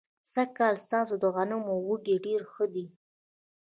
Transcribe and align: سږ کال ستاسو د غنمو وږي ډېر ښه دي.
سږ 0.31 0.49
کال 0.57 0.75
ستاسو 0.85 1.13
د 1.23 1.25
غنمو 1.35 1.75
وږي 1.87 2.15
ډېر 2.25 2.41
ښه 2.51 2.65
دي. 2.73 2.85